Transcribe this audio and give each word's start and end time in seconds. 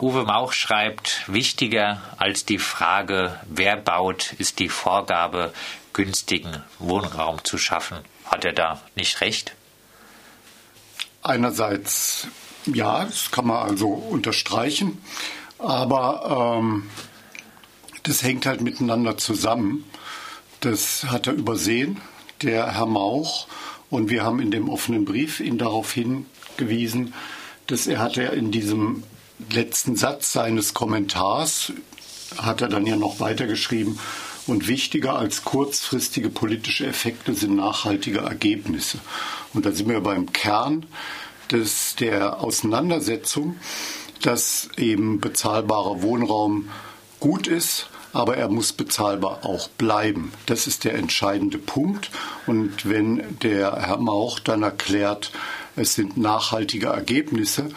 Uwe 0.00 0.24
Mauch 0.24 0.52
schreibt, 0.52 1.24
wichtiger 1.26 2.00
als 2.16 2.46
die 2.46 2.58
Frage, 2.58 3.38
wer 3.48 3.76
baut, 3.76 4.32
ist 4.38 4.58
die 4.58 4.70
Vorgabe, 4.70 5.52
günstigen 5.92 6.62
Wohnraum 6.78 7.44
zu 7.44 7.58
schaffen. 7.58 7.98
Hat 8.24 8.44
er 8.44 8.52
da 8.52 8.80
nicht 8.94 9.20
recht? 9.20 9.54
Einerseits 11.22 12.28
ja, 12.66 13.04
das 13.04 13.30
kann 13.30 13.46
man 13.46 13.68
also 13.68 13.88
unterstreichen, 13.88 14.98
aber 15.58 16.58
ähm, 16.58 16.84
das 18.02 18.22
hängt 18.22 18.46
halt 18.46 18.60
miteinander 18.60 19.16
zusammen. 19.18 19.84
Das 20.60 21.04
hat 21.04 21.26
er 21.26 21.34
übersehen, 21.34 22.00
der 22.42 22.74
Herr 22.74 22.86
Mauch, 22.86 23.46
und 23.88 24.08
wir 24.08 24.22
haben 24.22 24.40
in 24.40 24.50
dem 24.50 24.68
offenen 24.68 25.04
Brief 25.04 25.40
ihn 25.40 25.58
darauf 25.58 25.92
hingewiesen, 25.92 27.12
dass 27.66 27.86
er 27.86 27.98
hat 27.98 28.16
ja 28.16 28.28
in 28.28 28.50
diesem 28.50 29.02
letzten 29.50 29.96
Satz 29.96 30.32
seines 30.32 30.74
Kommentars 30.74 31.72
hat 32.36 32.60
er 32.62 32.68
dann 32.68 32.86
ja 32.86 32.96
noch 32.96 33.20
weitergeschrieben, 33.20 33.98
und 34.46 34.66
wichtiger 34.66 35.16
als 35.16 35.44
kurzfristige 35.44 36.28
politische 36.28 36.86
Effekte 36.86 37.34
sind 37.34 37.56
nachhaltige 37.56 38.20
Ergebnisse. 38.20 38.98
Und 39.54 39.64
da 39.64 39.72
sind 39.72 39.88
wir 39.88 40.00
beim 40.00 40.32
Kern 40.32 40.86
des, 41.50 41.94
der 41.96 42.40
Auseinandersetzung, 42.40 43.56
dass 44.22 44.68
eben 44.76 45.20
bezahlbarer 45.20 46.02
Wohnraum 46.02 46.68
gut 47.20 47.46
ist, 47.46 47.88
aber 48.12 48.36
er 48.36 48.48
muss 48.48 48.72
bezahlbar 48.72 49.44
auch 49.44 49.68
bleiben. 49.68 50.32
Das 50.46 50.66
ist 50.66 50.84
der 50.84 50.94
entscheidende 50.94 51.58
Punkt. 51.58 52.10
Und 52.46 52.88
wenn 52.88 53.38
der 53.40 53.76
Herr 53.76 53.98
Mauch 53.98 54.40
dann 54.40 54.62
erklärt, 54.62 55.30
es 55.76 55.94
sind 55.94 56.16
nachhaltige 56.16 56.88
Ergebnisse, 56.88 57.68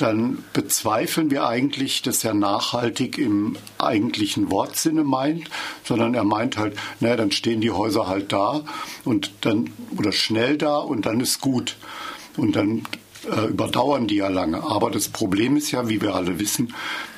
dann 0.00 0.44
bezweifeln 0.52 1.30
wir 1.30 1.46
eigentlich, 1.46 2.02
dass 2.02 2.24
er 2.24 2.34
nachhaltig 2.34 3.18
im 3.18 3.56
eigentlichen 3.78 4.50
Wortsinne 4.50 5.04
meint, 5.04 5.50
sondern 5.84 6.14
er 6.14 6.24
meint 6.24 6.56
halt, 6.56 6.76
naja, 7.00 7.16
dann 7.16 7.32
stehen 7.32 7.60
die 7.60 7.70
Häuser 7.70 8.08
halt 8.08 8.32
da 8.32 8.62
und 9.04 9.32
dann 9.42 9.70
oder 9.96 10.12
schnell 10.12 10.56
da 10.56 10.78
und 10.78 11.06
dann 11.06 11.20
ist 11.20 11.40
gut. 11.40 11.76
Und 12.36 12.56
dann 12.56 12.84
äh, 13.30 13.48
überdauern 13.48 14.06
die 14.06 14.16
ja 14.16 14.28
lange. 14.28 14.62
Aber 14.62 14.90
das 14.90 15.08
Problem 15.08 15.56
ist 15.56 15.70
ja, 15.70 15.88
wie 15.88 16.00
wir 16.00 16.14
alle 16.14 16.38
wissen, 16.38 16.74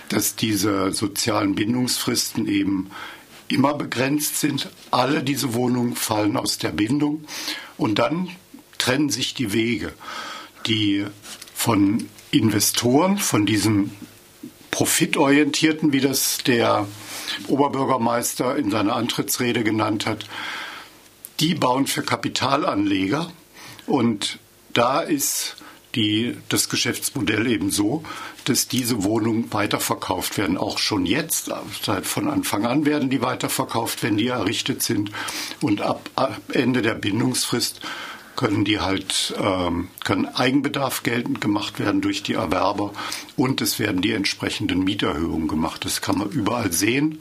dass 0.08 0.36
diese 0.36 0.92
sozialen 0.92 1.55
Bindungsfristen 1.55 2.46
eben 2.46 2.91
immer 3.48 3.74
begrenzt 3.74 4.41
sind. 4.41 4.70
Alle 4.91 5.22
diese 5.22 5.55
Wohnungen 5.55 5.94
fallen 5.94 6.36
aus 6.36 6.58
der 6.58 6.70
Bindung 6.70 7.24
und 7.77 7.98
dann 7.98 8.30
trennen 8.78 9.11
sich 9.11 9.34
die 9.34 9.52
Wege. 9.52 9.92
Die 10.67 11.06
von 11.55 12.08
Investoren, 12.33 13.19
von 13.19 13.47
diesen 13.47 13.94
profitorientierten, 14.72 15.92
wie 15.92 16.00
das 16.00 16.39
der 16.39 16.89
Oberbürgermeister 17.47 18.56
in 18.56 18.70
seiner 18.70 18.97
Antrittsrede 18.97 19.62
genannt 19.62 20.06
hat, 20.06 20.27
die 21.41 21.55
bauen 21.55 21.86
für 21.86 22.02
Kapitalanleger 22.02 23.30
und 23.86 24.39
da 24.72 25.00
ist 25.00 25.56
die, 25.94 26.36
das 26.48 26.69
Geschäftsmodell 26.69 27.47
eben 27.47 27.70
so, 27.70 28.02
dass 28.44 28.67
diese 28.67 29.05
Wohnungen 29.05 29.52
weiterverkauft 29.52 30.39
werden. 30.39 30.56
Auch 30.56 30.78
schon 30.78 31.05
jetzt, 31.05 31.50
seit 31.83 32.06
von 32.06 32.28
Anfang 32.28 32.64
an 32.64 32.86
werden 32.86 33.11
die 33.11 33.20
weiterverkauft, 33.20 34.02
wenn 34.02 34.17
die 34.17 34.28
errichtet 34.28 34.83
sind. 34.83 35.11
Und 35.61 35.83
ab, 35.83 36.08
Ende 36.52 36.83
der 36.83 36.94
Bindungsfrist 36.94 37.80
können 38.43 38.65
die 38.65 38.81
halt 38.81 39.35
ähm, 39.41 39.87
können 40.03 40.27
Eigenbedarf 40.27 41.05
geltend 41.05 41.41
gemacht 41.41 41.79
werden 41.79 42.01
durch 42.01 42.25
die 42.25 42.33
Erwerber 42.33 42.93
und 43.37 43.61
es 43.61 43.79
werden 43.79 44.03
die 44.03 44.11
entsprechenden 44.11 44.83
Mieterhöhungen 44.83 45.47
gemacht. 45.47 45.85
Das 45.85 46.01
kann 46.01 46.19
man 46.19 46.29
überall 46.31 46.73
sehen 46.73 47.20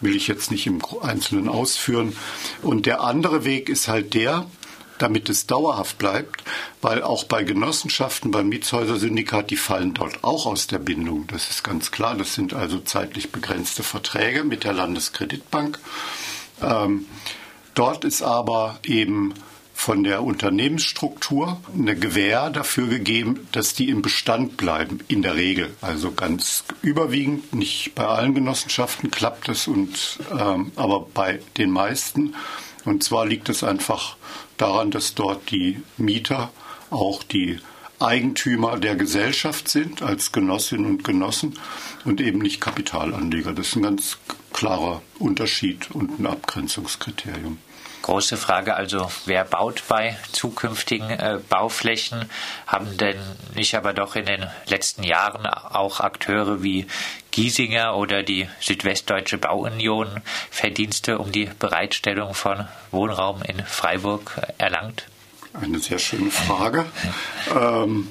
will 0.00 0.16
ich 0.16 0.26
jetzt 0.26 0.50
nicht 0.50 0.66
im 0.66 0.80
Einzelnen 1.00 1.48
ausführen. 1.48 2.16
Und 2.60 2.86
der 2.86 3.02
andere 3.02 3.44
Weg 3.44 3.68
ist 3.68 3.86
halt 3.86 4.14
der, 4.14 4.46
damit 4.98 5.28
es 5.28 5.46
dauerhaft 5.46 5.96
bleibt, 5.96 6.42
weil 6.80 7.04
auch 7.04 7.22
bei 7.22 7.44
Genossenschaften, 7.44 8.32
beim 8.32 8.48
Mietshäuser-Syndikat, 8.48 9.50
die 9.50 9.56
fallen 9.56 9.94
dort 9.94 10.24
auch 10.24 10.44
aus 10.46 10.66
der 10.66 10.80
Bindung. 10.80 11.28
Das 11.28 11.50
ist 11.50 11.62
ganz 11.62 11.92
klar. 11.92 12.16
Das 12.16 12.34
sind 12.34 12.52
also 12.52 12.80
zeitlich 12.80 13.30
begrenzte 13.30 13.84
Verträge 13.84 14.42
mit 14.42 14.64
der 14.64 14.72
Landeskreditbank. 14.72 15.78
Ähm, 16.60 17.06
dort 17.74 18.04
ist 18.04 18.22
aber 18.22 18.80
eben 18.82 19.34
von 19.82 20.04
der 20.04 20.22
Unternehmensstruktur 20.22 21.60
eine 21.76 21.96
Gewähr 21.96 22.50
dafür 22.50 22.86
gegeben, 22.86 23.48
dass 23.50 23.74
die 23.74 23.88
im 23.88 24.00
Bestand 24.00 24.56
bleiben, 24.56 25.00
in 25.08 25.22
der 25.22 25.34
Regel. 25.34 25.74
Also 25.80 26.12
ganz 26.12 26.62
überwiegend, 26.82 27.52
nicht 27.52 27.96
bei 27.96 28.06
allen 28.06 28.32
Genossenschaften 28.32 29.10
klappt 29.10 29.48
es, 29.48 29.66
und, 29.66 30.20
ähm, 30.30 30.70
aber 30.76 31.00
bei 31.12 31.40
den 31.56 31.72
meisten. 31.72 32.36
Und 32.84 33.02
zwar 33.02 33.26
liegt 33.26 33.48
es 33.48 33.64
einfach 33.64 34.16
daran, 34.56 34.92
dass 34.92 35.16
dort 35.16 35.50
die 35.50 35.82
Mieter 35.96 36.52
auch 36.90 37.24
die 37.24 37.58
Eigentümer 37.98 38.78
der 38.78 38.94
Gesellschaft 38.94 39.66
sind 39.66 40.00
als 40.00 40.30
Genossinnen 40.30 40.86
und 40.86 41.02
Genossen 41.02 41.58
und 42.04 42.20
eben 42.20 42.38
nicht 42.38 42.60
Kapitalanleger. 42.60 43.52
Das 43.52 43.70
ist 43.70 43.76
ein 43.76 43.82
ganz 43.82 44.16
klarer 44.52 45.02
Unterschied 45.18 45.90
und 45.90 46.20
ein 46.20 46.26
Abgrenzungskriterium. 46.26 47.58
Große 48.02 48.36
Frage 48.36 48.74
also, 48.74 49.10
wer 49.26 49.44
baut 49.44 49.84
bei 49.88 50.18
zukünftigen 50.32 51.10
äh, 51.10 51.38
Bauflächen? 51.48 52.28
Haben 52.66 52.96
denn 52.96 53.16
nicht 53.54 53.76
aber 53.76 53.92
doch 53.94 54.16
in 54.16 54.26
den 54.26 54.46
letzten 54.66 55.04
Jahren 55.04 55.46
auch 55.46 56.00
Akteure 56.00 56.62
wie 56.62 56.86
Giesinger 57.30 57.96
oder 57.96 58.24
die 58.24 58.48
Südwestdeutsche 58.60 59.38
Bauunion 59.38 60.20
Verdienste 60.50 61.18
um 61.18 61.30
die 61.30 61.48
Bereitstellung 61.58 62.34
von 62.34 62.66
Wohnraum 62.90 63.42
in 63.42 63.64
Freiburg 63.64 64.40
erlangt? 64.58 65.06
Eine 65.54 65.78
sehr 65.78 65.98
schöne 65.98 66.30
Frage. 66.30 66.86
ähm, 67.54 68.08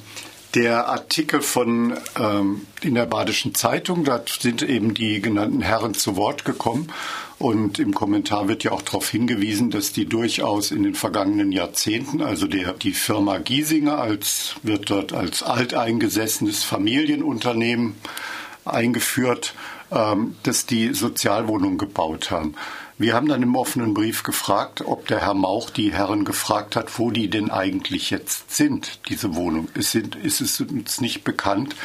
der 0.56 0.88
Artikel 0.88 1.42
von 1.42 1.98
ähm, 2.18 2.68
in 2.82 2.96
der 2.96 3.06
Badischen 3.06 3.56
Zeitung, 3.56 4.04
da 4.04 4.22
sind 4.28 4.62
eben 4.62 4.94
die 4.94 5.22
genannten 5.22 5.62
Herren 5.62 5.94
zu 5.94 6.16
Wort 6.16 6.46
gekommen 6.46 6.92
und 7.42 7.80
im 7.80 7.94
Kommentar 7.94 8.48
wird 8.48 8.64
ja 8.64 8.72
auch 8.72 8.84
darauf 8.84 9.10
hingewiesen, 9.10 9.72
dass 9.72 9.92
die 9.92 10.06
durchaus 10.06 10.70
in 10.70 10.84
den 10.84 10.94
vergangenen 10.94 11.52
Jahrzehnten, 11.52 12.22
also 12.22 12.46
der, 12.46 12.74
die 12.74 12.92
Firma 12.92 13.40
Giesinger 13.40 13.98
als, 13.98 14.56
wird 14.62 14.90
dort 14.92 15.12
als 15.12 15.42
alteingesessenes 15.42 16.64
Familienunternehmen 16.64 17.96
eingeführt, 18.64 19.56
ähm, 19.92 20.36
dass 20.44 20.68
die 20.68 20.94
Sozialwohnungen 20.94 21.80
gebaut 21.80 22.30
haben. 22.30 22.54
Wir 23.00 23.16
haben 23.16 23.28
dann 23.28 23.42
im 23.42 23.56
offenen 23.56 23.96
Brief 23.96 24.22
gefragt, 24.22 24.82
ob 24.86 25.08
der 25.08 25.22
Herr 25.22 25.34
Mauch 25.34 25.72
die 25.72 25.92
Herren 25.92 26.24
gefragt 26.24 26.76
hat, 26.76 27.00
wo 27.00 27.10
die 27.10 27.32
denn 27.32 27.50
eigentlich 27.50 28.12
jetzt 28.12 28.56
sind, 28.56 29.00
diese 29.10 29.34
Wohnungen. 29.34 29.70
Es 29.74 29.92
sind, 29.92 30.16
ist 30.16 30.40
es 30.40 30.62
uns 30.62 31.02
nicht 31.02 31.24
bekannt, 31.24 31.76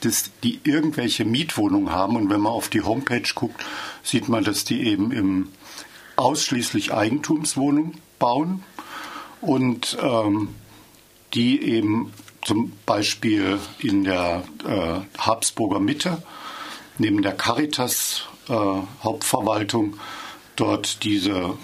dass 0.00 0.30
die 0.42 0.60
irgendwelche 0.64 1.24
Mietwohnungen 1.24 1.90
haben. 1.90 2.16
Und 2.16 2.30
wenn 2.30 2.40
man 2.40 2.52
auf 2.52 2.68
die 2.68 2.82
Homepage 2.82 3.28
guckt, 3.34 3.64
sieht 4.02 4.28
man, 4.28 4.44
dass 4.44 4.64
die 4.64 4.82
eben 4.86 5.12
im 5.12 5.48
ausschließlich 6.16 6.92
Eigentumswohnungen 6.92 7.98
bauen 8.18 8.62
und 9.40 9.96
ähm, 10.02 10.48
die 11.34 11.62
eben 11.62 12.12
zum 12.42 12.72
Beispiel 12.86 13.58
in 13.78 14.04
der 14.04 14.44
äh, 14.66 15.18
Habsburger 15.18 15.80
Mitte 15.80 16.22
neben 16.98 17.22
der 17.22 17.32
Caritas 17.32 18.26
äh, 18.48 18.54
Hauptverwaltung 19.02 19.98
dort 20.56 21.04
diese 21.04 21.56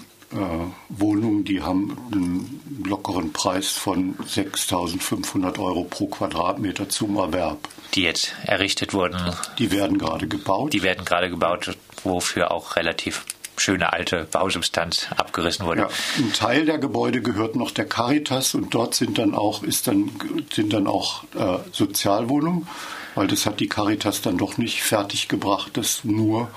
Wohnungen, 0.89 1.45
die 1.45 1.61
haben 1.61 1.97
einen 2.11 2.83
lockeren 2.85 3.31
Preis 3.31 3.69
von 3.69 4.15
6.500 4.17 5.57
Euro 5.59 5.85
pro 5.85 6.07
Quadratmeter 6.07 6.89
zum 6.89 7.15
Erwerb. 7.15 7.59
Die 7.95 8.03
jetzt 8.03 8.35
errichtet 8.43 8.93
wurden. 8.93 9.17
Die 9.57 9.71
werden 9.71 9.97
gerade 9.97 10.27
gebaut. 10.27 10.73
Die 10.73 10.83
werden 10.83 11.05
gerade 11.05 11.29
gebaut, 11.29 11.77
wofür 12.03 12.51
auch 12.51 12.75
relativ 12.75 13.23
schöne 13.59 13.91
alte 13.93 14.27
Bausubstanz 14.31 15.07
abgerissen 15.15 15.65
wurde. 15.65 15.81
Ja, 15.81 15.89
ein 16.17 16.33
Teil 16.33 16.65
der 16.65 16.77
Gebäude 16.77 17.21
gehört 17.21 17.55
noch 17.55 17.71
der 17.71 17.85
Caritas 17.85 18.53
und 18.53 18.73
dort 18.73 18.95
sind 18.95 19.17
dann 19.17 19.33
auch, 19.33 19.63
ist 19.63 19.87
dann, 19.87 20.11
sind 20.53 20.73
dann 20.73 20.87
auch 20.87 21.23
äh, 21.35 21.57
Sozialwohnungen, 21.71 22.67
weil 23.15 23.27
das 23.27 23.45
hat 23.45 23.59
die 23.59 23.67
Caritas 23.67 24.21
dann 24.21 24.37
doch 24.37 24.57
nicht 24.57 24.83
fertiggebracht, 24.83 25.75
das 25.75 26.03
nur 26.03 26.49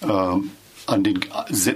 äh, 0.00 0.36
an 0.86 1.04
den, 1.04 1.20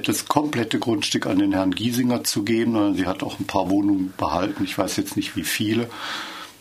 das 0.04 0.26
komplette 0.26 0.78
Grundstück 0.78 1.26
an 1.26 1.38
den 1.38 1.52
Herrn 1.52 1.74
Giesinger 1.74 2.24
zu 2.24 2.42
geben, 2.42 2.72
sondern 2.72 2.94
sie 2.94 3.06
hat 3.06 3.22
auch 3.22 3.38
ein 3.38 3.46
paar 3.46 3.70
Wohnungen 3.70 4.12
behalten. 4.16 4.64
Ich 4.64 4.76
weiß 4.76 4.96
jetzt 4.96 5.16
nicht 5.16 5.36
wie 5.36 5.44
viele, 5.44 5.88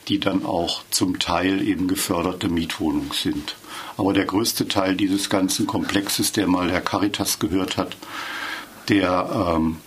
die 0.08 0.20
dann 0.20 0.46
auch 0.46 0.84
zum 0.92 1.20
Teil 1.20 1.62
eben 1.62 1.88
geförderte 1.88 2.50
Mietwohnungen 2.50 3.12
sind. 3.12 3.56
Aber 3.98 4.14
der 4.14 4.26
größte 4.26 4.68
Teil 4.68 4.96
dieses 4.96 5.30
ganzen 5.30 5.66
Komplexes, 5.68 6.32
der 6.32 6.48
mal 6.48 6.68
der 6.68 6.82
Caritas 6.82 7.40
gehört 7.40 7.78
hat, 7.78 7.96
der 8.90 9.56
ähm, 9.56 9.78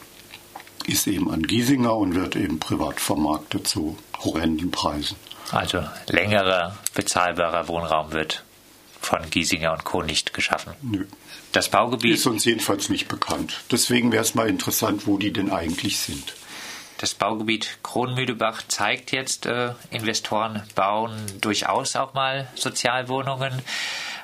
ist 0.86 1.06
eben 1.06 1.30
an 1.30 1.42
Giesinger 1.42 1.96
und 1.96 2.14
wird 2.14 2.34
eben 2.34 2.58
privat 2.58 3.00
vermarktet 3.00 3.68
zu 3.68 3.96
horrenden 4.24 4.70
Preisen. 4.70 5.16
Also 5.52 5.82
längerer 6.08 6.76
bezahlbarer 6.94 7.68
Wohnraum 7.68 8.12
wird 8.12 8.44
von 9.00 9.28
Giesinger 9.30 9.72
und 9.72 9.84
Co. 9.84 10.02
nicht 10.02 10.34
geschaffen. 10.34 10.74
Nö. 10.82 11.06
Das 11.52 11.68
Baugebiet 11.68 12.14
ist 12.14 12.26
uns 12.26 12.44
jedenfalls 12.44 12.88
nicht 12.88 13.08
bekannt. 13.08 13.60
Deswegen 13.70 14.12
wäre 14.12 14.22
es 14.22 14.34
mal 14.34 14.48
interessant, 14.48 15.06
wo 15.06 15.18
die 15.18 15.32
denn 15.32 15.50
eigentlich 15.50 15.98
sind. 15.98 16.34
Das 16.98 17.14
Baugebiet 17.14 17.78
Kronmühlebach 17.84 18.62
zeigt 18.66 19.12
jetzt, 19.12 19.46
äh, 19.46 19.72
Investoren 19.90 20.64
bauen 20.74 21.14
durchaus 21.40 21.94
auch 21.94 22.12
mal 22.12 22.48
Sozialwohnungen. 22.56 23.62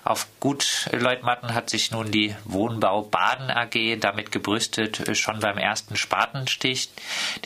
Auf 0.03 0.27
Gut 0.45 0.91
Leutmatten 0.93 1.55
hat 1.55 1.71
sich 1.71 1.91
nun 1.91 2.11
die 2.11 2.37
Wohnbau 2.45 3.01
Baden 3.01 3.51
AG 3.51 3.99
damit 3.99 4.31
gebrüstet, 4.31 5.01
äh, 5.09 5.15
schon 5.15 5.41
beim 5.41 5.57
ersten 5.57 5.97
Spatenstich 5.97 6.91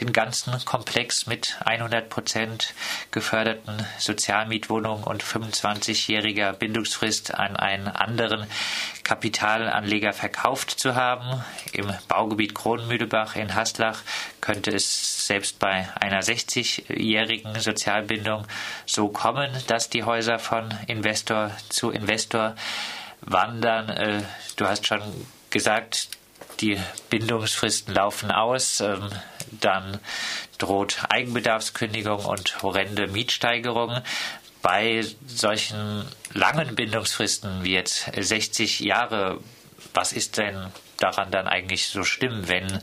den 0.01 0.13
ganzen 0.13 0.53
Komplex 0.65 1.29
mit 1.29 1.59
100 1.65 2.09
Prozent 2.09 2.75
geförderten 3.13 3.87
Sozialmietwohnungen 4.01 5.05
und 5.05 5.23
25-jähriger 5.23 6.55
Bindungsfrist 6.55 7.37
an 7.37 7.55
einen 7.55 7.87
anderen 7.87 8.49
Kapitalanleger 9.05 10.13
verkauft 10.13 10.71
zu 10.73 10.97
haben. 10.97 11.45
Im 11.73 11.95
Baugebiet 12.09 12.57
Kronmühlebach 12.57 13.37
in 13.37 13.55
Haslach 13.55 14.03
könnte 14.41 14.73
es 14.73 15.27
selbst 15.27 15.61
bei 15.61 15.89
einer 16.01 16.21
60-jährigen 16.21 17.61
Sozialbindung 17.61 18.47
so 18.87 19.09
kommen, 19.09 19.51
dass 19.69 19.89
die 19.89 20.03
Häuser 20.03 20.41
von 20.41 20.75
Investor 20.89 21.53
zu 21.69 21.91
Investor 21.91 22.57
wandern. 23.23 23.89
Äh, 23.89 24.23
du 24.57 24.67
hast 24.67 24.87
schon 24.87 25.03
gesagt, 25.51 26.09
die 26.61 26.79
Bindungsfristen 27.11 27.95
laufen 27.95 28.31
aus. 28.31 28.81
Ähm, 28.81 29.11
dann 29.61 29.99
droht 30.59 30.99
Eigenbedarfskündigung 31.09 32.25
und 32.25 32.63
horrende 32.63 33.07
Mietsteigerung 33.07 34.03
bei 34.63 35.05
solchen 35.27 36.05
langen 36.35 36.75
Bindungsfristen 36.75 37.65
wie 37.65 37.75
jetzt 37.75 38.11
60 38.15 38.81
Jahre, 38.81 39.41
was 39.95 40.13
ist 40.13 40.37
denn 40.37 40.73
daran 40.99 41.31
dann 41.31 41.47
eigentlich 41.47 41.87
so 41.87 42.03
schlimm, 42.03 42.49
wenn 42.49 42.83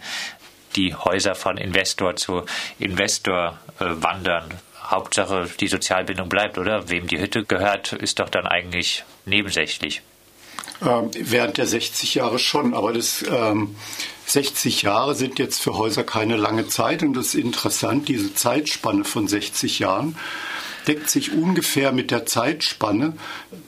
die 0.75 0.95
Häuser 0.95 1.35
von 1.35 1.57
Investor 1.57 2.15
zu 2.15 2.45
Investor 2.79 3.59
äh, 3.79 3.85
wandern? 3.87 4.49
Hauptsache 4.81 5.49
die 5.59 5.67
Sozialbindung 5.67 6.29
bleibt, 6.29 6.57
oder? 6.57 6.89
Wem 6.89 7.07
die 7.07 7.19
Hütte 7.19 7.43
gehört, 7.43 7.93
ist 7.93 8.19
doch 8.19 8.29
dann 8.29 8.45
eigentlich 8.45 9.03
nebensächlich. 9.25 10.01
Ähm, 10.81 11.11
während 11.17 11.57
der 11.57 11.67
60 11.67 12.15
Jahre 12.15 12.39
schon, 12.39 12.73
aber 12.73 12.91
das 12.91 13.23
ähm, 13.29 13.75
60 14.25 14.81
Jahre 14.81 15.15
sind 15.15 15.39
jetzt 15.39 15.61
für 15.61 15.77
Häuser 15.77 16.03
keine 16.03 16.35
lange 16.35 16.67
Zeit 16.67 17.03
und 17.03 17.13
das 17.13 17.27
ist 17.27 17.35
interessant, 17.35 18.07
diese 18.09 18.33
Zeitspanne 18.33 19.05
von 19.05 19.27
60 19.27 19.79
Jahren 19.79 20.17
deckt 20.87 21.09
sich 21.09 21.31
ungefähr 21.31 21.91
mit 21.91 22.11
der 22.11 22.25
Zeitspanne, 22.25 23.13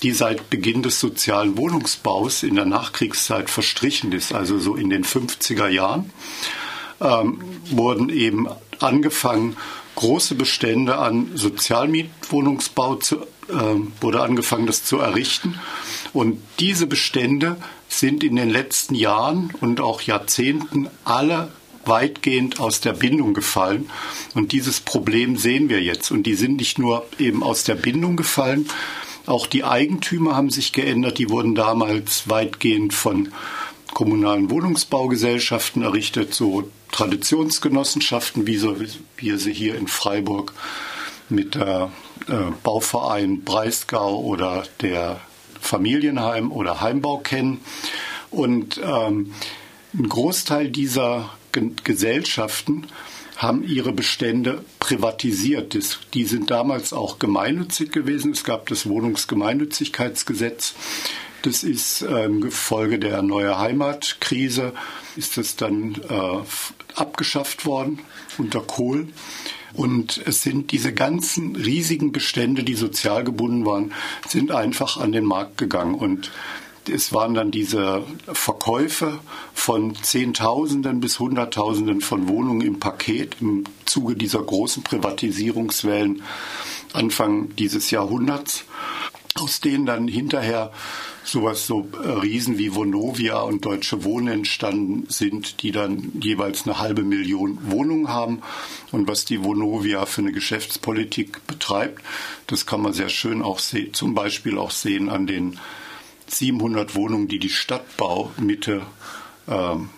die 0.03 0.11
seit 0.11 0.49
Beginn 0.49 0.83
des 0.83 0.99
sozialen 0.99 1.57
Wohnungsbaus 1.57 2.43
in 2.43 2.55
der 2.55 2.65
Nachkriegszeit 2.65 3.49
verstrichen 3.49 4.11
ist, 4.11 4.33
also 4.33 4.59
so 4.59 4.75
in 4.75 4.89
den 4.89 5.03
50er 5.03 5.67
Jahren, 5.67 6.11
ähm, 7.01 7.39
wurden 7.65 8.09
eben 8.09 8.47
angefangen, 8.79 9.57
große 9.95 10.35
Bestände 10.35 10.97
an 10.97 11.31
Sozialmietwohnungsbau 11.33 12.95
zu, 12.95 13.17
äh, 13.17 13.21
wurde 13.99 14.21
angefangen, 14.21 14.67
das 14.67 14.83
zu 14.83 14.99
errichten. 14.99 15.59
Und 16.13 16.41
diese 16.59 16.87
Bestände 16.87 17.57
sind 17.87 18.23
in 18.23 18.35
den 18.35 18.49
letzten 18.49 18.95
Jahren 18.95 19.53
und 19.61 19.81
auch 19.81 20.01
Jahrzehnten 20.01 20.89
alle 21.05 21.49
weitgehend 21.85 22.59
aus 22.59 22.81
der 22.81 22.93
Bindung 22.93 23.33
gefallen. 23.33 23.89
Und 24.33 24.51
dieses 24.51 24.79
Problem 24.79 25.37
sehen 25.37 25.69
wir 25.69 25.81
jetzt. 25.81 26.11
Und 26.11 26.23
die 26.23 26.35
sind 26.35 26.57
nicht 26.57 26.79
nur 26.79 27.05
eben 27.17 27.43
aus 27.43 27.63
der 27.63 27.75
Bindung 27.75 28.17
gefallen, 28.17 28.67
auch 29.27 29.45
die 29.45 29.65
Eigentümer 29.65 30.37
haben 30.37 30.49
sich 30.49 30.71
geändert. 30.71 31.17
Die 31.17 31.29
wurden 31.29 31.53
damals 31.53 32.29
weitgehend 32.29 32.93
von 32.93 33.33
kommunalen 33.93 34.49
Wohnungsbaugesellschaften 34.49 35.83
errichtet, 35.83 36.33
so 36.33 36.69
Traditionsgenossenschaften, 36.91 38.47
wie 38.47 38.57
so, 38.57 38.77
wir 39.17 39.37
sie 39.37 39.53
hier 39.53 39.75
in 39.75 39.87
Freiburg 39.87 40.53
mit 41.27 41.55
der 41.55 41.91
äh, 42.29 42.51
Bauverein 42.63 43.43
Breisgau 43.43 44.21
oder 44.21 44.63
der 44.81 45.19
Familienheim 45.67 46.51
oder 46.51 46.81
Heimbau 46.81 47.19
kennen. 47.19 47.61
Und 48.31 48.81
ähm, 48.83 49.33
ein 49.93 50.09
Großteil 50.09 50.69
dieser 50.69 51.29
Gesellschaften 51.83 52.87
haben 53.35 53.63
ihre 53.63 53.93
Bestände 53.93 54.63
privatisiert. 54.79 55.75
Das, 55.75 55.99
die 56.13 56.25
sind 56.25 56.49
damals 56.49 56.91
auch 56.93 57.19
gemeinnützig 57.19 57.91
gewesen. 57.91 58.31
Es 58.31 58.43
gab 58.43 58.67
das 58.67 58.89
Wohnungsgemeinnützigkeitsgesetz. 58.89 60.73
Das 61.43 61.63
ist 61.63 62.01
im 62.01 62.43
ähm, 62.43 62.51
Folge 62.51 62.99
der 62.99 63.21
Neue 63.21 63.59
Heimatkrise 63.59 64.73
ist 65.15 65.37
das 65.37 65.55
dann 65.55 65.95
äh, 66.09 66.99
abgeschafft 66.99 67.65
worden 67.65 67.99
unter 68.37 68.61
Kohl. 68.61 69.07
Und 69.73 70.21
es 70.25 70.43
sind 70.43 70.71
diese 70.71 70.93
ganzen 70.93 71.55
riesigen 71.55 72.11
Bestände, 72.11 72.63
die 72.63 72.75
sozial 72.75 73.23
gebunden 73.23 73.65
waren, 73.65 73.93
sind 74.27 74.51
einfach 74.51 74.97
an 74.97 75.11
den 75.11 75.25
Markt 75.25 75.57
gegangen. 75.57 75.95
Und 75.95 76.31
es 76.89 77.13
waren 77.13 77.33
dann 77.33 77.51
diese 77.51 78.03
Verkäufe 78.31 79.19
von 79.53 79.95
Zehntausenden 79.95 80.99
bis 80.99 81.19
Hunderttausenden 81.19 82.01
von 82.01 82.27
Wohnungen 82.27 82.61
im 82.61 82.79
Paket 82.79 83.37
im 83.41 83.65
Zuge 83.85 84.15
dieser 84.15 84.41
großen 84.41 84.83
Privatisierungswellen 84.83 86.23
Anfang 86.93 87.55
dieses 87.57 87.91
Jahrhunderts, 87.91 88.63
aus 89.35 89.59
denen 89.59 89.85
dann 89.85 90.07
hinterher 90.07 90.71
sowas 91.27 91.67
so 91.67 91.87
äh, 92.03 92.07
Riesen 92.07 92.57
wie 92.57 92.73
Vonovia 92.73 93.41
und 93.41 93.65
Deutsche 93.65 94.03
Wohnen 94.03 94.27
entstanden 94.27 95.05
sind, 95.09 95.61
die 95.61 95.71
dann 95.71 96.11
jeweils 96.21 96.65
eine 96.65 96.79
halbe 96.79 97.03
Million 97.03 97.57
Wohnungen 97.63 98.07
haben. 98.07 98.41
Und 98.91 99.07
was 99.07 99.25
die 99.25 99.43
Vonovia 99.43 100.05
für 100.05 100.21
eine 100.21 100.31
Geschäftspolitik 100.31 101.45
betreibt, 101.47 102.01
das 102.47 102.65
kann 102.65 102.81
man 102.81 102.93
sehr 102.93 103.09
schön 103.09 103.41
auch 103.41 103.59
sehen, 103.59 103.93
zum 103.93 104.15
Beispiel 104.15 104.57
auch 104.57 104.71
sehen 104.71 105.09
an 105.09 105.27
den 105.27 105.59
700 106.27 106.95
Wohnungen, 106.95 107.27
die 107.27 107.39
die 107.39 107.49
Stadtbau 107.49 108.31
Mitte 108.37 108.81
ähm, 109.47 109.89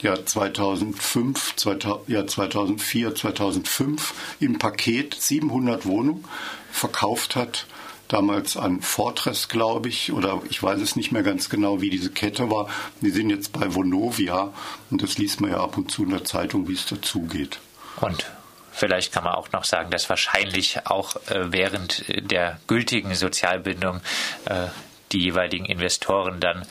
ja, 0.00 0.24
2005, 0.24 1.56
2000, 1.56 2.08
ja, 2.08 2.26
2004, 2.26 3.14
2005 3.14 4.14
im 4.40 4.58
Paket 4.58 5.14
700 5.18 5.86
Wohnungen 5.86 6.24
verkauft 6.70 7.36
hat. 7.36 7.66
Damals 8.12 8.58
an 8.58 8.82
Fortress, 8.82 9.48
glaube 9.48 9.88
ich, 9.88 10.12
oder 10.12 10.42
ich 10.50 10.62
weiß 10.62 10.82
es 10.82 10.96
nicht 10.96 11.12
mehr 11.12 11.22
ganz 11.22 11.48
genau, 11.48 11.80
wie 11.80 11.88
diese 11.88 12.10
Kette 12.10 12.50
war. 12.50 12.68
Die 13.00 13.08
sind 13.08 13.30
jetzt 13.30 13.54
bei 13.54 13.74
Vonovia 13.74 14.52
und 14.90 15.02
das 15.02 15.16
liest 15.16 15.40
man 15.40 15.50
ja 15.50 15.62
ab 15.62 15.78
und 15.78 15.90
zu 15.90 16.04
in 16.04 16.10
der 16.10 16.22
Zeitung, 16.22 16.68
wie 16.68 16.74
es 16.74 16.84
dazugeht. 16.84 17.58
Und 18.02 18.30
Vielleicht 18.74 19.12
kann 19.12 19.24
man 19.24 19.34
auch 19.34 19.52
noch 19.52 19.64
sagen, 19.64 19.90
dass 19.90 20.08
wahrscheinlich 20.08 20.86
auch 20.86 21.16
äh, 21.28 21.52
während 21.52 22.04
der 22.08 22.58
gültigen 22.66 23.14
Sozialbindung 23.14 24.00
äh, 24.46 24.68
die 25.12 25.20
jeweiligen 25.20 25.66
Investoren 25.66 26.40
dann 26.40 26.66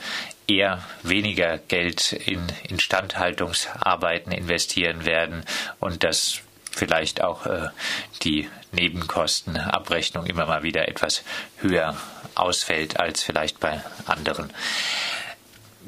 eher 0.48 0.84
weniger 1.02 1.58
Geld 1.58 2.12
in 2.12 2.40
Instandhaltungsarbeiten 2.68 4.32
investieren 4.32 5.04
werden 5.04 5.44
und 5.78 6.02
dass 6.02 6.40
vielleicht 6.72 7.22
auch 7.22 7.46
äh, 7.46 7.68
die 8.22 8.48
Nebenkostenabrechnung 8.72 10.26
immer 10.26 10.46
mal 10.46 10.62
wieder 10.62 10.88
etwas 10.88 11.22
höher 11.58 11.96
ausfällt 12.34 12.98
als 12.98 13.22
vielleicht 13.22 13.60
bei 13.60 13.80
anderen. 14.06 14.52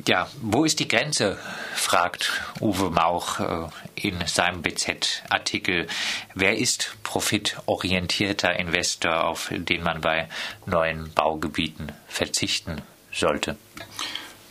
Ja, 0.07 0.29
wo 0.43 0.65
ist 0.65 0.81
die 0.81 0.89
Grenze? 0.89 1.39
fragt 1.75 2.33
Uwe 2.61 2.91
Mauch 2.91 3.39
äh, 3.39 3.69
in 3.95 4.27
seinem 4.27 4.63
BZ-Artikel. 4.63 5.87
Wer 6.35 6.59
ist 6.59 6.97
profitorientierter 7.05 8.59
Investor, 8.59 9.25
auf 9.25 9.51
den 9.53 9.83
man 9.85 10.01
bei 10.01 10.29
neuen 10.67 11.13
Baugebieten 11.13 11.93
verzichten 12.09 12.83
sollte? 13.13 13.57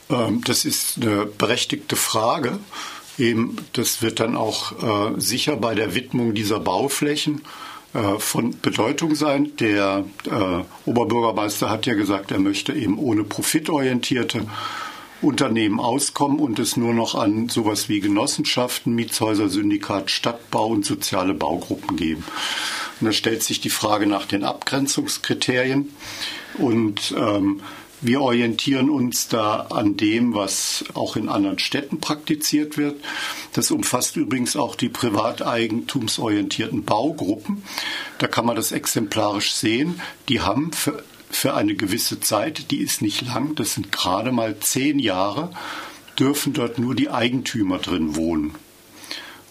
Ähm, 0.10 0.42
das 0.46 0.64
ist 0.64 0.98
eine 0.98 1.26
berechtigte 1.26 1.98
Frage. 1.98 2.60
Eben, 3.18 3.58
das 3.74 4.02
wird 4.02 4.20
dann 4.20 4.36
auch 4.38 4.72
äh, 5.16 5.20
sicher 5.20 5.58
bei 5.58 5.76
der 5.76 5.94
Widmung 5.94 6.34
dieser 6.34 6.60
Bauflächen 6.60 7.44
von 8.20 8.60
Bedeutung 8.62 9.16
sein. 9.16 9.56
Der 9.60 10.06
äh, 10.26 10.90
Oberbürgermeister 10.90 11.70
hat 11.70 11.86
ja 11.86 11.94
gesagt, 11.94 12.32
er 12.32 12.40
möchte 12.40 12.74
eben 12.74 12.98
ohne 12.98 13.24
profitorientierte 13.24 14.46
Unternehmen 15.22 15.80
auskommen 15.80 16.40
und 16.40 16.60
es 16.60 16.76
nur 16.76 16.94
noch 16.94 17.16
an 17.16 17.50
sowas 17.50 17.90
wie 17.90 18.02
Genossenschaften, 18.02 18.94
Mietshäuser, 18.94 19.48
Syndikat, 19.48 20.12
Stadtbau 20.12 20.68
und 20.68 20.86
soziale 20.86 21.34
Baugruppen 21.34 21.96
geben. 21.96 22.24
Und 23.00 23.08
da 23.08 23.14
stellt 23.14 23.44
sich 23.44 23.62
die 23.62 23.70
Frage 23.70 24.06
nach 24.06 24.26
den 24.26 24.44
Abgrenzungskriterien. 24.44 25.90
Und 26.58 27.14
ähm, 27.18 27.62
wir 28.04 28.22
orientieren 28.22 28.90
uns 28.90 29.28
da 29.30 29.68
an 29.70 29.98
dem, 29.98 30.34
was 30.34 30.86
auch 30.94 31.16
in 31.16 31.30
anderen 31.30 31.60
Städten 31.60 32.00
praktiziert 32.00 32.78
wird. 32.78 33.02
Das 33.54 33.72
umfasst 33.72 34.18
übrigens 34.18 34.56
auch 34.56 34.76
die 34.76 34.90
privateigentumsorientierten 34.90 36.84
Baugruppen. 36.84 37.64
Da 38.18 38.28
kann 38.28 38.46
man 38.46 38.56
das 38.56 38.72
exemplarisch 38.72 39.54
sehen. 39.54 40.02
Die 40.30 40.42
haben 40.42 40.72
für 40.74 41.04
für 41.34 41.56
eine 41.56 41.74
gewisse 41.74 42.20
Zeit, 42.20 42.70
die 42.70 42.78
ist 42.78 43.02
nicht 43.02 43.24
lang, 43.24 43.56
das 43.56 43.74
sind 43.74 43.92
gerade 43.92 44.32
mal 44.32 44.60
zehn 44.60 45.00
Jahre, 45.00 45.50
dürfen 46.20 46.54
dort 46.54 46.78
nur 46.78 46.94
die 46.94 47.10
Eigentümer 47.10 47.80
drin 47.80 48.16
wohnen. 48.16 48.54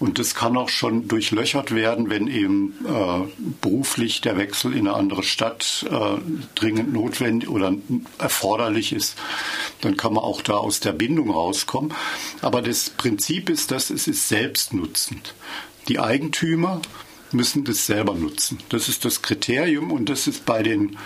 Und 0.02 0.18
das 0.18 0.34
kann 0.34 0.56
auch 0.56 0.68
schon 0.68 1.06
durchlöchert 1.06 1.72
werden, 1.72 2.10
wenn 2.10 2.26
eben 2.26 2.74
äh, 2.88 3.20
beruflich 3.60 4.20
der 4.20 4.36
Wechsel 4.36 4.72
in 4.72 4.88
eine 4.88 4.96
andere 4.96 5.22
Stadt 5.22 5.86
äh, 5.88 6.18
dringend 6.56 6.92
notwendig 6.92 7.48
oder 7.48 7.72
erforderlich 8.18 8.92
ist. 8.92 9.16
Dann 9.80 9.96
kann 9.96 10.14
man 10.14 10.24
auch 10.24 10.42
da 10.42 10.54
aus 10.54 10.80
der 10.80 10.90
Bindung 10.90 11.30
rauskommen. 11.30 11.94
Aber 12.40 12.62
das 12.62 12.90
Prinzip 12.90 13.48
ist, 13.48 13.70
dass 13.70 13.90
es 13.90 14.08
ist 14.08 14.26
selbstnutzend. 14.26 15.36
Die 15.86 16.00
Eigentümer 16.00 16.82
müssen 17.30 17.62
das 17.62 17.86
selber 17.86 18.14
nutzen. 18.14 18.58
Das 18.70 18.88
ist 18.88 19.04
das 19.04 19.22
Kriterium 19.22 19.92
und 19.92 20.08
das 20.08 20.26
ist 20.26 20.44
bei 20.44 20.64
den 20.64 20.98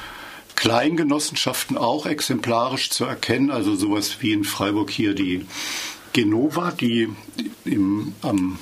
Kleingenossenschaften 0.55 1.77
auch 1.77 2.07
exemplarisch 2.07 2.89
zu 2.89 3.05
erkennen. 3.05 3.51
Also 3.51 3.77
sowas 3.77 4.23
wie 4.23 4.33
in 4.33 4.45
Freiburg 4.45 4.91
hier 4.91 5.13
die 5.13 5.45
Genova, 6.15 6.71
die 6.71 7.11
im, 7.67 8.15
am 8.23 8.59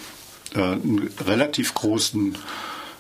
einen 0.54 1.11
relativ 1.26 1.75
großen 1.75 2.37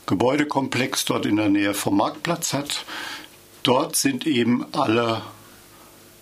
Gebäudekomplex 0.06 1.04
dort 1.04 1.26
in 1.26 1.36
der 1.36 1.48
Nähe 1.48 1.74
vom 1.74 1.96
Marktplatz 1.96 2.52
hat. 2.52 2.84
Dort 3.62 3.96
sind 3.96 4.26
eben 4.26 4.66
alle 4.72 5.22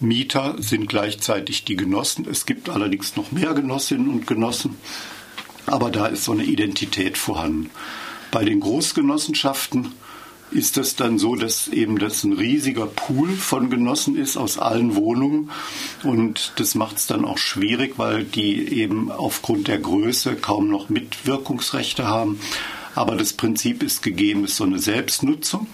Mieter 0.02 0.56
sind 0.58 0.88
gleichzeitig 0.88 1.64
die 1.64 1.76
Genossen. 1.76 2.26
Es 2.28 2.44
gibt 2.44 2.68
allerdings 2.68 3.16
noch 3.16 3.30
mehr 3.30 3.54
Genossinnen 3.54 4.08
und 4.08 4.26
Genossen, 4.26 4.76
aber 5.66 5.90
da 5.90 6.06
ist 6.06 6.24
so 6.24 6.32
eine 6.32 6.44
Identität 6.44 7.16
vorhanden. 7.16 7.70
Bei 8.32 8.44
den 8.44 8.60
Großgenossenschaften 8.60 9.94
ist 10.52 10.76
das 10.76 10.96
dann 10.96 11.18
so, 11.18 11.36
dass 11.36 11.68
eben 11.68 11.98
das 11.98 12.24
ein 12.24 12.32
riesiger 12.32 12.86
Pool 12.86 13.30
von 13.30 13.70
Genossen 13.70 14.16
ist 14.16 14.36
aus 14.36 14.58
allen 14.58 14.94
Wohnungen. 14.94 15.50
Und 16.02 16.52
das 16.56 16.74
macht 16.74 16.98
es 16.98 17.06
dann 17.06 17.24
auch 17.24 17.38
schwierig, 17.38 17.94
weil 17.96 18.24
die 18.24 18.80
eben 18.80 19.10
aufgrund 19.10 19.68
der 19.68 19.78
Größe 19.78 20.36
kaum 20.36 20.68
noch 20.68 20.88
Mitwirkungsrechte 20.88 22.06
haben. 22.06 22.40
Aber 22.94 23.16
das 23.16 23.32
Prinzip 23.32 23.82
ist 23.82 24.02
gegeben, 24.02 24.44
ist 24.44 24.56
so 24.56 24.64
eine 24.64 24.78
Selbstnutzung. 24.78 25.66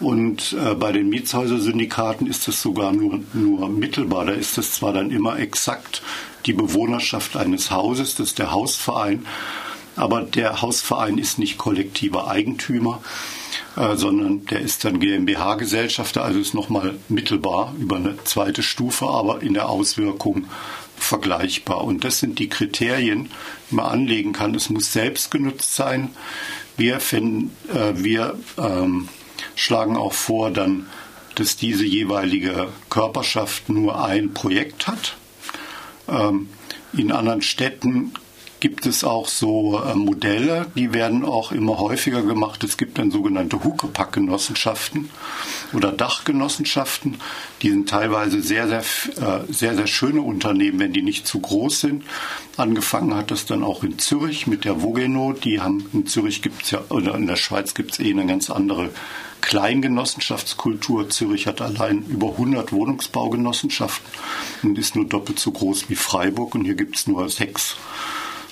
Und 0.00 0.52
äh, 0.52 0.74
bei 0.74 0.92
den 0.92 1.08
Mietshäuser-Syndikaten 1.08 2.26
ist 2.26 2.48
das 2.48 2.60
sogar 2.60 2.92
nur, 2.92 3.20
nur 3.32 3.68
mittelbar. 3.68 4.26
Da 4.26 4.32
ist 4.32 4.58
das 4.58 4.72
zwar 4.72 4.92
dann 4.92 5.10
immer 5.10 5.38
exakt 5.38 6.02
die 6.46 6.52
Bewohnerschaft 6.52 7.36
eines 7.36 7.70
Hauses, 7.70 8.16
das 8.16 8.28
ist 8.28 8.38
der 8.38 8.52
Hausverein, 8.52 9.24
aber 9.96 10.22
der 10.22 10.62
Hausverein 10.62 11.18
ist 11.18 11.38
nicht 11.38 11.58
kollektiver 11.58 12.28
Eigentümer, 12.28 13.00
äh, 13.76 13.96
sondern 13.96 14.46
der 14.46 14.60
ist 14.60 14.84
dann 14.84 15.00
GmbH-Gesellschafter, 15.00 16.24
also 16.24 16.38
ist 16.38 16.54
nochmal 16.54 16.94
mittelbar 17.08 17.74
über 17.78 17.96
eine 17.96 18.16
zweite 18.24 18.62
Stufe, 18.62 19.06
aber 19.06 19.42
in 19.42 19.54
der 19.54 19.68
Auswirkung 19.68 20.46
vergleichbar. 20.96 21.84
Und 21.84 22.04
das 22.04 22.18
sind 22.18 22.38
die 22.38 22.48
Kriterien, 22.48 23.30
die 23.70 23.76
man 23.76 23.86
anlegen 23.86 24.32
kann. 24.32 24.54
Es 24.54 24.70
muss 24.70 24.92
selbst 24.92 25.30
genutzt 25.30 25.74
sein. 25.74 26.10
Wir, 26.76 27.00
finden, 27.00 27.54
äh, 27.72 27.92
wir 27.94 28.38
ähm, 28.58 29.08
schlagen 29.54 29.96
auch 29.96 30.12
vor, 30.12 30.50
dann, 30.50 30.86
dass 31.34 31.56
diese 31.56 31.84
jeweilige 31.84 32.68
Körperschaft 32.90 33.68
nur 33.68 34.04
ein 34.04 34.34
Projekt 34.34 34.86
hat. 34.86 35.16
Ähm, 36.08 36.48
in 36.92 37.10
anderen 37.10 37.42
Städten 37.42 38.12
gibt 38.64 38.86
es 38.86 39.04
auch 39.04 39.28
so 39.28 39.78
äh, 39.78 39.94
Modelle, 39.94 40.64
die 40.74 40.94
werden 40.94 41.26
auch 41.26 41.52
immer 41.52 41.76
häufiger 41.76 42.22
gemacht. 42.22 42.64
Es 42.64 42.78
gibt 42.78 42.96
dann 42.96 43.10
sogenannte 43.10 43.62
Huckepack-Genossenschaften 43.62 45.10
oder 45.74 45.92
Dachgenossenschaften. 45.92 47.16
Die 47.60 47.68
sind 47.68 47.90
teilweise 47.90 48.40
sehr, 48.40 48.66
sehr, 48.66 48.80
äh, 48.80 49.52
sehr, 49.52 49.74
sehr 49.74 49.86
schöne 49.86 50.22
Unternehmen, 50.22 50.78
wenn 50.78 50.94
die 50.94 51.02
nicht 51.02 51.26
zu 51.26 51.40
groß 51.40 51.80
sind. 51.80 52.04
Angefangen 52.56 53.14
hat 53.14 53.30
das 53.30 53.44
dann 53.44 53.62
auch 53.62 53.84
in 53.84 53.98
Zürich 53.98 54.46
mit 54.46 54.64
der 54.64 54.80
Vogeno. 54.80 55.34
Die 55.34 55.60
haben 55.60 55.84
in 55.92 56.06
Zürich 56.06 56.40
gibt 56.40 56.62
es 56.62 56.70
ja, 56.70 56.80
oder 56.88 57.16
in 57.16 57.26
der 57.26 57.36
Schweiz 57.36 57.74
gibt 57.74 57.92
es 57.92 58.00
eh 58.00 58.12
eine 58.12 58.24
ganz 58.24 58.48
andere 58.48 58.88
Kleingenossenschaftskultur. 59.42 61.10
Zürich 61.10 61.46
hat 61.46 61.60
allein 61.60 62.06
über 62.08 62.30
100 62.30 62.72
Wohnungsbaugenossenschaften 62.72 64.10
und 64.62 64.78
ist 64.78 64.96
nur 64.96 65.04
doppelt 65.04 65.38
so 65.38 65.52
groß 65.52 65.90
wie 65.90 65.96
Freiburg. 65.96 66.54
Und 66.54 66.64
hier 66.64 66.76
gibt 66.76 66.96
es 66.96 67.06
nur 67.06 67.28
sechs 67.28 67.76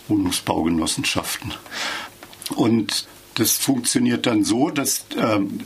Wohnungsbaugenossenschaften. 0.09 1.55
Und 2.55 3.07
das 3.35 3.53
funktioniert 3.57 4.27
dann 4.27 4.45
so, 4.45 4.71
dass 4.71 5.07
ähm, 5.17 5.61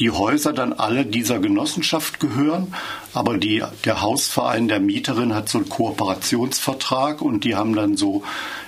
die 0.00 0.10
Häuser 0.10 0.52
dann 0.52 0.72
alle 0.72 1.04
dieser 1.04 1.38
Genossenschaft 1.40 2.20
gehören, 2.20 2.74
aber 3.14 3.36
die, 3.36 3.64
der 3.84 4.00
Hausverein 4.00 4.68
der 4.68 4.80
Mieterin 4.80 5.34
hat 5.34 5.48
so 5.48 5.58
einen 5.58 5.68
Kooperationsvertrag 5.68 7.20
und 7.20 7.44
die 7.44 7.56
haben 7.56 7.74
dann 7.74 7.96
so 7.96 8.22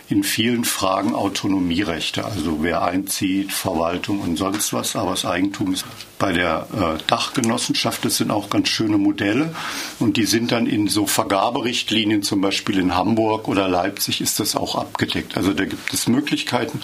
in 0.09 0.25
vielen 0.25 0.65
Fragen 0.65 1.15
Autonomierechte, 1.15 2.25
also 2.25 2.65
wer 2.65 2.83
einzieht, 2.83 3.53
Verwaltung 3.53 4.21
und 4.21 4.37
sonst 4.37 4.73
was, 4.73 4.97
aber 4.97 5.13
das 5.13 5.25
Eigentum 5.25 5.73
ist 5.73 5.85
bei 6.19 6.33
der 6.33 6.67
äh, 6.75 7.03
Dachgenossenschaft, 7.07 8.05
das 8.05 8.17
sind 8.17 8.33
auch 8.33 8.51
ganz 8.51 8.69
schöne 8.69 8.99
Modelle 8.99 9.55
und 10.01 10.17
die 10.17 10.27
sind 10.27 10.51
dann 10.51 10.67
in 10.67 10.89
so 10.89 11.07
Vergaberichtlinien, 11.07 12.25
zum 12.25 12.41
Beispiel 12.41 12.79
in 12.81 12.97
Hamburg 12.97 13.47
oder 13.47 13.69
Leipzig 13.69 14.21
ist 14.21 14.41
das 14.41 14.57
auch 14.57 14.75
abgedeckt. 14.75 15.37
Also 15.37 15.53
da 15.53 15.65
gibt 15.65 15.95
es 15.95 16.09
Möglichkeiten 16.09 16.81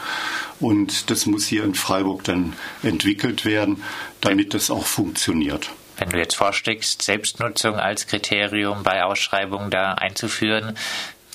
und 0.61 1.11
das 1.11 1.27
muss 1.27 1.47
hier 1.47 1.65
in 1.65 1.75
Freiburg 1.75 2.25
dann 2.25 2.55
entwickelt 2.83 3.45
werden, 3.45 3.83
damit 4.21 4.55
das 4.55 4.71
auch 4.71 4.87
funktioniert. 4.87 5.71
Wenn 5.99 6.11
du 6.11 6.19
jetzt 6.19 6.37
vorschlägst, 6.37 7.03
Selbstnutzung 7.03 7.77
als 7.77 8.07
Kriterium 8.07 8.83
bei 8.83 9.03
Ausschreibungen 9.05 9.71
da 9.71 9.93
einzuführen, 9.93 10.77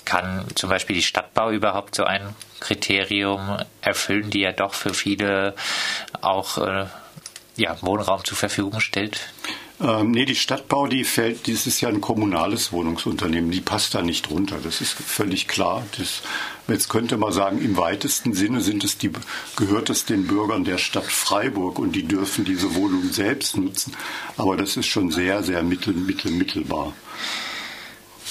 kann 0.05 0.45
zum 0.55 0.69
Beispiel 0.69 0.95
die 0.95 1.03
Stadtbau 1.03 1.51
überhaupt 1.51 1.95
so 1.95 2.03
ein 2.03 2.35
Kriterium 2.59 3.57
erfüllen, 3.81 4.29
die 4.29 4.41
ja 4.41 4.51
doch 4.51 4.73
für 4.73 4.93
viele 4.93 5.55
auch 6.21 6.57
äh, 6.57 6.85
ja, 7.55 7.81
Wohnraum 7.81 8.23
zur 8.23 8.37
Verfügung 8.37 8.79
stellt? 8.79 9.19
Ähm, 9.81 10.11
nee, 10.11 10.25
die 10.25 10.35
Stadtbau, 10.35 10.85
die 10.85 11.03
fällt, 11.03 11.47
das 11.47 11.65
ist 11.65 11.81
ja 11.81 11.89
ein 11.89 12.01
kommunales 12.01 12.71
Wohnungsunternehmen, 12.71 13.49
die 13.49 13.61
passt 13.61 13.95
da 13.95 14.03
nicht 14.03 14.29
drunter. 14.29 14.59
Das 14.63 14.79
ist 14.79 14.93
völlig 14.93 15.47
klar. 15.47 15.83
Das, 15.97 16.21
jetzt 16.67 16.89
könnte 16.89 17.17
man 17.17 17.31
sagen, 17.31 17.59
im 17.59 17.75
weitesten 17.77 18.33
Sinne 18.33 18.61
sind 18.61 18.83
es 18.83 18.99
die, 18.99 19.11
gehört 19.55 19.89
es 19.89 20.05
den 20.05 20.27
Bürgern 20.27 20.65
der 20.65 20.77
Stadt 20.77 21.05
Freiburg 21.05 21.79
und 21.79 21.93
die 21.93 22.03
dürfen 22.03 22.45
diese 22.45 22.75
Wohnung 22.75 23.11
selbst 23.11 23.57
nutzen. 23.57 23.93
Aber 24.37 24.55
das 24.55 24.77
ist 24.77 24.85
schon 24.85 25.09
sehr, 25.09 25.41
sehr 25.41 25.63
mittel, 25.63 25.95
mittel, 25.95 26.31
mittelbar. 26.31 26.93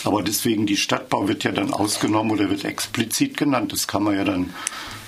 Aber 0.05 0.23
deswegen 0.23 0.67
die 0.67 0.77
Stadtbau 0.77 1.27
wird 1.27 1.43
ja 1.43 1.51
dann 1.51 1.73
ausgenommen 1.73 2.31
oder 2.31 2.49
wird 2.49 2.65
explizit 2.65 3.37
genannt. 3.37 3.73
Das 3.73 3.89
kann 3.89 4.05
man 4.05 4.15
ja 4.15 4.25
dann, 4.25 4.55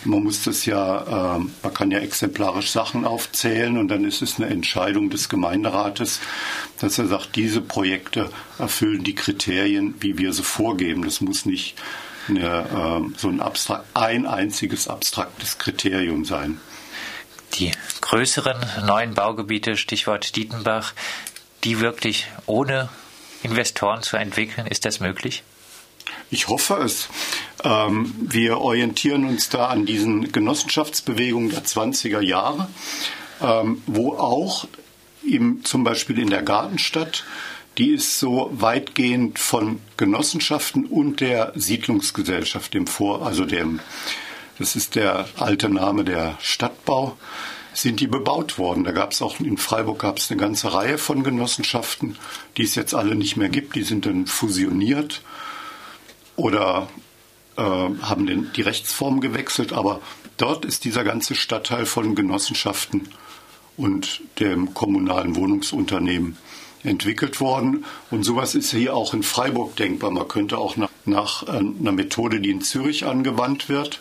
man 0.04 0.22
muss 0.22 0.44
das 0.44 0.66
ja, 0.66 1.36
äh, 1.36 1.38
man 1.62 1.74
kann 1.74 1.90
ja 1.90 1.98
exemplarisch 1.98 2.70
Sachen 2.70 3.04
aufzählen 3.04 3.78
und 3.78 3.88
dann 3.88 4.04
ist 4.04 4.22
es 4.22 4.38
eine 4.38 4.48
Entscheidung 4.48 5.10
des 5.10 5.28
Gemeinderates, 5.28 6.20
dass 6.80 6.98
er 6.98 7.06
sagt, 7.06 7.36
diese 7.36 7.60
Projekte 7.60 8.30
erfüllen 8.58 9.04
die 9.04 9.14
Kriterien, 9.14 9.94
wie 10.00 10.18
wir 10.18 10.32
sie 10.32 10.42
vorgeben. 10.42 11.04
Das 11.04 11.20
muss 11.20 11.46
nicht 11.46 11.76
eine, 12.28 12.40
äh, 12.40 13.18
so 13.18 13.28
ein, 13.28 13.40
abstrakt, 13.40 13.84
ein 13.94 14.26
einziges 14.26 14.88
abstraktes 14.88 15.58
Kriterium 15.58 16.24
sein. 16.24 16.60
Die 17.54 17.72
größeren 18.00 18.56
neuen 18.86 19.14
Baugebiete, 19.14 19.76
Stichwort 19.76 20.36
Dietenbach, 20.36 20.94
die 21.64 21.80
wirklich 21.80 22.26
ohne 22.46 22.88
Investoren 23.42 24.02
zu 24.02 24.16
entwickeln? 24.16 24.66
Ist 24.66 24.84
das 24.84 25.00
möglich? 25.00 25.42
Ich 26.32 26.48
hoffe 26.48 26.76
es. 26.82 27.10
Ähm, 27.62 28.14
wir 28.18 28.58
orientieren 28.58 29.26
uns 29.26 29.50
da 29.50 29.66
an 29.66 29.84
diesen 29.84 30.32
Genossenschaftsbewegungen 30.32 31.50
der 31.50 31.62
20er 31.62 32.22
Jahre, 32.22 32.68
ähm, 33.42 33.82
wo 33.86 34.14
auch 34.14 34.66
im, 35.22 35.62
zum 35.62 35.84
Beispiel 35.84 36.18
in 36.18 36.30
der 36.30 36.42
Gartenstadt, 36.42 37.24
die 37.76 37.90
ist 37.90 38.18
so 38.18 38.50
weitgehend 38.50 39.38
von 39.38 39.80
Genossenschaften 39.98 40.86
und 40.86 41.20
der 41.20 41.52
Siedlungsgesellschaft, 41.54 42.72
dem 42.72 42.86
Vor, 42.86 43.26
also 43.26 43.44
dem, 43.44 43.80
das 44.58 44.74
ist 44.74 44.94
der 44.94 45.28
alte 45.36 45.68
Name 45.68 46.02
der 46.02 46.38
Stadtbau, 46.40 47.18
sind 47.74 48.00
die 48.00 48.06
bebaut 48.06 48.56
worden. 48.56 48.84
Da 48.84 48.92
gab 48.92 49.12
es 49.12 49.20
auch 49.20 49.38
in 49.38 49.58
Freiburg 49.58 49.98
gab 49.98 50.16
es 50.16 50.30
eine 50.30 50.40
ganze 50.40 50.72
Reihe 50.72 50.96
von 50.96 51.24
Genossenschaften, 51.24 52.16
die 52.56 52.62
es 52.62 52.74
jetzt 52.74 52.94
alle 52.94 53.16
nicht 53.16 53.36
mehr 53.36 53.50
gibt. 53.50 53.74
Die 53.74 53.82
sind 53.82 54.06
dann 54.06 54.26
fusioniert 54.26 55.20
oder 56.36 56.88
äh, 57.56 57.62
haben 57.62 58.26
den, 58.26 58.50
die 58.54 58.62
Rechtsform 58.62 59.20
gewechselt. 59.20 59.72
Aber 59.72 60.00
dort 60.36 60.64
ist 60.64 60.84
dieser 60.84 61.04
ganze 61.04 61.34
Stadtteil 61.34 61.86
von 61.86 62.14
Genossenschaften 62.14 63.08
und 63.76 64.22
dem 64.38 64.74
kommunalen 64.74 65.36
Wohnungsunternehmen 65.36 66.36
entwickelt 66.84 67.40
worden. 67.40 67.84
Und 68.10 68.24
sowas 68.24 68.54
ist 68.54 68.70
hier 68.70 68.94
auch 68.94 69.14
in 69.14 69.22
Freiburg 69.22 69.76
denkbar. 69.76 70.10
Man 70.10 70.28
könnte 70.28 70.58
auch 70.58 70.76
nach, 70.76 70.90
nach 71.04 71.44
äh, 71.44 71.50
einer 71.50 71.92
Methode, 71.92 72.40
die 72.40 72.50
in 72.50 72.62
Zürich 72.62 73.06
angewandt 73.06 73.68
wird, 73.68 74.00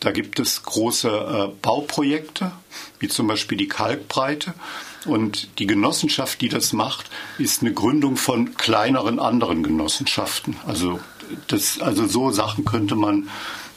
da 0.00 0.12
gibt 0.12 0.40
es 0.40 0.62
große 0.62 1.08
äh, 1.08 1.56
Bauprojekte, 1.60 2.52
wie 2.98 3.08
zum 3.08 3.26
Beispiel 3.26 3.58
die 3.58 3.68
Kalkbreite. 3.68 4.54
Und 5.04 5.58
die 5.58 5.66
Genossenschaft, 5.66 6.40
die 6.40 6.48
das 6.48 6.72
macht, 6.72 7.10
ist 7.38 7.60
eine 7.60 7.72
Gründung 7.72 8.16
von 8.16 8.54
kleineren 8.56 9.18
anderen 9.18 9.62
Genossenschaften. 9.62 10.56
Also, 10.66 11.00
das, 11.48 11.80
also 11.80 12.06
so 12.06 12.30
Sachen 12.30 12.64
könnte 12.64 12.96
man 12.96 13.28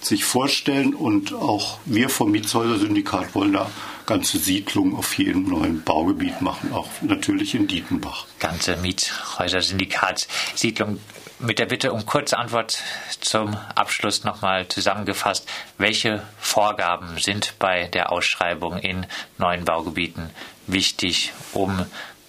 sich 0.05 0.23
vorstellen. 0.25 0.93
Und 0.93 1.33
auch 1.33 1.79
wir 1.85 2.09
vom 2.09 2.31
Mietshäuser-Syndikat 2.31 3.33
wollen 3.35 3.53
da 3.53 3.71
ganze 4.05 4.37
Siedlungen 4.37 4.95
auf 4.95 5.17
jedem 5.17 5.47
neuen 5.47 5.81
Baugebiet 5.83 6.41
machen, 6.41 6.73
auch 6.73 6.89
natürlich 7.01 7.55
in 7.55 7.67
Dietenbach. 7.67 8.25
Ganze 8.39 8.75
Mietshäuser-Syndikatssiedlung. 8.77 10.99
Mit 11.39 11.57
der 11.59 11.65
Bitte 11.65 11.91
um 11.91 12.05
kurze 12.05 12.37
Antwort 12.37 12.81
zum 13.19 13.57
Abschluss 13.75 14.23
nochmal 14.23 14.65
zusammengefasst. 14.67 15.45
Welche 15.77 16.25
Vorgaben 16.39 17.17
sind 17.17 17.55
bei 17.59 17.87
der 17.87 18.13
Ausschreibung 18.13 18.77
in 18.77 19.05
neuen 19.37 19.65
Baugebieten 19.65 20.29
wichtig, 20.67 21.33
um 21.51 21.85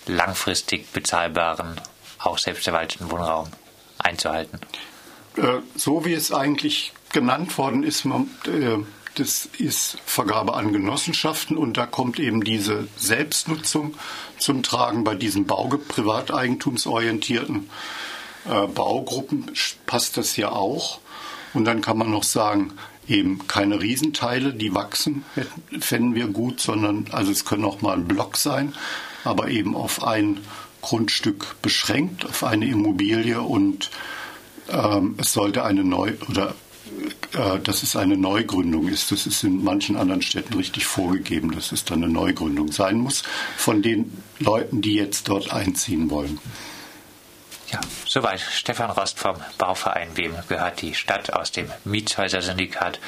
langfristig 0.07 0.91
bezahlbaren, 0.93 1.81
auch 2.19 2.39
selbsterwalteten 2.39 3.11
Wohnraum 3.11 3.51
einzuhalten? 3.99 4.59
Äh, 5.37 5.61
so 5.77 6.05
wie 6.05 6.13
es 6.13 6.33
eigentlich 6.33 6.93
genannt 7.13 7.57
worden 7.59 7.83
ist, 7.83 8.05
äh, 8.07 8.79
das 9.17 9.49
ist 9.59 9.99
Vergabe 10.05 10.55
an 10.55 10.73
Genossenschaften 10.73 11.57
und 11.57 11.77
da 11.77 11.87
kommt 11.87 12.19
eben 12.19 12.43
diese 12.43 12.89
Selbstnutzung 12.97 13.95
zum 14.39 14.63
Tragen 14.63 15.05
bei 15.05 15.15
diesen 15.15 15.47
Bauge 15.47 15.79
privateigentumsorientierten 15.79 17.71
äh, 18.47 18.67
Baugruppen 18.67 19.51
passt 19.87 20.17
das 20.17 20.37
ja 20.37 20.51
auch. 20.51 21.01
Und 21.53 21.65
dann 21.65 21.81
kann 21.81 21.99
man 21.99 22.11
noch 22.11 22.25
sagen, 22.25 22.73
eben 23.07 23.47
keine 23.47 23.81
Riesenteile, 23.81 24.53
die 24.53 24.75
wachsen, 24.75 25.25
fänden 25.79 26.15
wir 26.15 26.27
gut, 26.27 26.61
sondern 26.61 27.07
also 27.13 27.31
es 27.31 27.45
können 27.45 27.65
auch 27.65 27.81
mal 27.81 27.95
ein 27.95 28.09
Block 28.09 28.37
sein, 28.37 28.75
aber 29.23 29.49
eben 29.49 29.77
auf 29.77 30.03
ein 30.03 30.41
Grundstück 30.83 31.57
beschränkt, 31.63 32.27
auf 32.27 32.43
eine 32.43 32.67
Immobilie 32.67 33.41
und 33.41 33.91
ähm, 34.69 35.15
es 35.19 35.33
sollte 35.33 35.65
eine 35.65 35.85
neu 35.85 36.13
oder 36.29 36.55
äh, 37.35 37.59
dass 37.61 37.83
es 37.83 37.97
eine 37.97 38.17
Neugründung 38.17 38.89
ist. 38.89 39.11
Das 39.11 39.27
ist 39.27 39.43
in 39.43 39.65
manchen 39.65 39.97
anderen 39.97 40.23
Städten 40.23 40.55
richtig 40.55 40.87
vorgegeben, 40.87 41.53
dass 41.53 41.73
es 41.73 41.85
dann 41.85 42.05
eine 42.05 42.13
Neugründung 42.13 42.71
sein 42.71 42.99
muss 42.99 43.23
von 43.57 43.83
den 43.83 44.23
Leuten, 44.39 44.81
die 44.83 44.95
jetzt 44.95 45.29
dort 45.29 45.53
einziehen 45.53 46.11
wollen. 46.11 46.39
Ja, 47.73 47.81
soweit 48.07 48.41
Stefan 48.41 48.91
Rost 48.91 49.19
vom 49.19 49.37
Bauverein. 49.59 50.11
Wem 50.15 50.35
gehört 50.49 50.81
die 50.81 50.95
Stadt 50.95 51.33
aus 51.33 51.51
dem 51.51 51.69
Mietshäuser-Syndikat? 51.85 53.01